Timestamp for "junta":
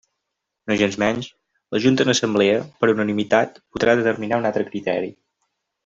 1.85-2.07